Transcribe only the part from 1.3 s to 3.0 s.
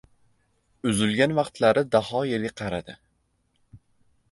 vaqtlari Daho yerga qaradi.